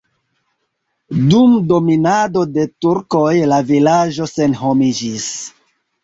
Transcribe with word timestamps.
Dum 1.33 1.51
dominado 1.71 2.45
de 2.55 2.65
turkoj 2.85 3.27
la 3.51 3.59
vilaĝo 3.67 4.27
senhomiĝis. 4.31 5.29